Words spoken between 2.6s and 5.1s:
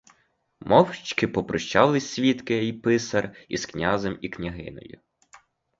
й писар із князем і княгинею.